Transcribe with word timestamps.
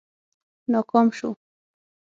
ناکام 0.71 1.07
شو. 1.17 1.29